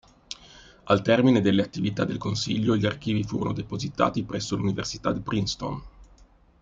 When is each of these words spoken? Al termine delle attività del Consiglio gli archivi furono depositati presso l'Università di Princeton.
Al 0.85 1.03
termine 1.03 1.41
delle 1.41 1.61
attività 1.61 2.05
del 2.05 2.17
Consiglio 2.17 2.75
gli 2.75 2.87
archivi 2.87 3.23
furono 3.23 3.53
depositati 3.53 4.23
presso 4.23 4.55
l'Università 4.55 5.11
di 5.11 5.19
Princeton. 5.19 5.83